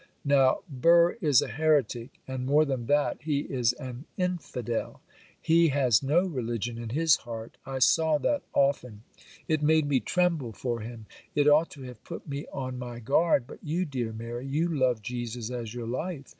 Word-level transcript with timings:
'Now, 0.25 0.61
Burr 0.67 1.11
is 1.21 1.43
a 1.43 1.47
heretic,—and 1.47 2.47
more 2.47 2.65
than 2.65 2.87
that, 2.87 3.21
he 3.21 3.41
is 3.41 3.73
an 3.73 4.05
infidel,—he 4.17 5.67
has 5.67 6.01
no 6.01 6.25
religion 6.25 6.79
in 6.79 6.89
his 6.89 7.17
heart, 7.17 7.55
I 7.67 7.77
saw 7.77 8.17
that 8.17 8.41
often,—it 8.51 9.61
made 9.61 9.87
me 9.87 9.99
tremble 9.99 10.53
for 10.53 10.79
him. 10.79 11.05
It 11.35 11.47
ought 11.47 11.69
to 11.73 11.83
have 11.83 12.03
put 12.03 12.27
me 12.27 12.47
on 12.51 12.79
my 12.79 12.97
guard,—but 12.99 13.59
you, 13.63 13.85
dear 13.85 14.11
Mary, 14.11 14.47
you 14.47 14.75
love 14.75 15.03
Jesus 15.03 15.51
as 15.51 15.71
your 15.75 15.85
life. 15.85 16.29